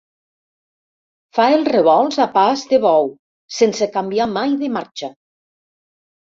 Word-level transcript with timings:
Fa 1.37 1.43
els 1.57 1.69
revolts 1.73 2.17
a 2.25 2.27
pas 2.37 2.63
de 2.71 2.79
bou, 2.87 3.05
sense 3.59 3.89
canviar 3.99 4.29
mai 4.33 4.57
de 4.65 4.73
marxa. 4.81 5.13